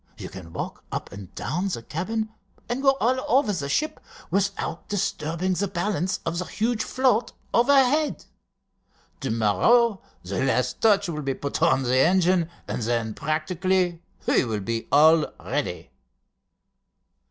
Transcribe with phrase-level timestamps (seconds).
[0.17, 2.29] You can walk up and down the cabin
[2.67, 3.99] and go all over the ship,
[4.31, 8.25] without disturbing the balance of the huge float overhead.
[9.19, 14.43] To morrow the last touch will be put on the engine, and then practically we
[14.43, 15.91] will be all ready."